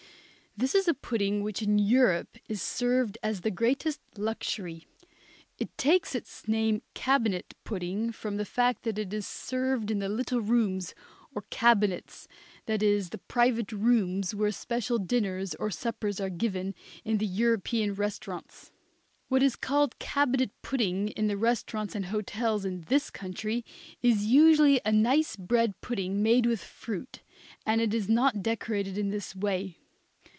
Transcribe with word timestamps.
This 0.57 0.75
is 0.75 0.87
a 0.89 0.93
pudding 0.93 1.43
which 1.43 1.61
in 1.61 1.79
Europe 1.79 2.37
is 2.49 2.61
served 2.61 3.17
as 3.23 3.39
the 3.39 3.49
greatest 3.49 4.01
luxury. 4.17 4.85
It 5.57 5.77
takes 5.77 6.13
its 6.13 6.45
name 6.45 6.81
"cabinet" 6.93 7.53
pudding 7.63 8.11
from 8.11 8.35
the 8.35 8.43
fact 8.43 8.83
that 8.83 8.99
it 8.99 9.13
is 9.13 9.25
served 9.25 9.89
in 9.89 9.99
the 9.99 10.09
little 10.09 10.41
rooms, 10.41 10.93
or 11.33 11.45
cabinets, 11.51 12.27
that 12.65 12.83
is, 12.83 13.11
the 13.11 13.17
private 13.17 13.71
rooms 13.71 14.35
where 14.35 14.51
special 14.51 14.97
dinners 14.99 15.55
or 15.55 15.71
suppers 15.71 16.19
are 16.19 16.29
given 16.29 16.75
in 17.05 17.17
the 17.19 17.25
European 17.25 17.93
restaurants. 17.93 18.73
What 19.29 19.41
is 19.41 19.55
called 19.55 19.99
cabinet 19.99 20.51
pudding 20.61 21.07
in 21.11 21.27
the 21.27 21.37
restaurants 21.37 21.95
and 21.95 22.07
hotels 22.07 22.65
in 22.65 22.81
this 22.89 23.09
country 23.09 23.63
is 24.01 24.25
usually 24.25 24.81
a 24.83 24.91
nice 24.91 25.37
bread 25.37 25.79
pudding 25.79 26.21
made 26.21 26.45
with 26.45 26.59
fruit, 26.61 27.21
and 27.65 27.79
it 27.79 27.93
is 27.93 28.09
not 28.09 28.43
decorated 28.43 28.97
in 28.97 29.11
this 29.11 29.33
way. 29.33 29.77